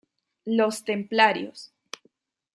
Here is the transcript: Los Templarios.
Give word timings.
Los 0.45 0.83
Templarios. 0.83 1.71